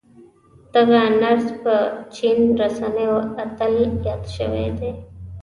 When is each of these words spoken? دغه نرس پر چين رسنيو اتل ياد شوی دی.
دغه 0.73 0.99
نرس 1.21 1.45
پر 1.61 1.77
چين 2.15 2.39
رسنيو 2.61 3.15
اتل 3.41 3.73
ياد 4.05 4.23
شوی 4.35 4.67
دی. 4.77 4.91